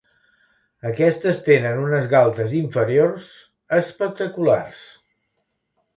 Aquestes 0.91 1.41
tenen 1.49 1.83
unes 1.83 2.09
galtes 2.15 2.57
inferiors 2.61 3.29
espectaculars. 3.81 4.85